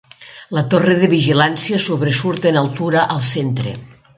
[0.57, 3.77] La torre de vigilància sobresurt en altura al centre.